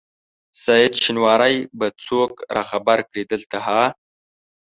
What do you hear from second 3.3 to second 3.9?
دلته ها؟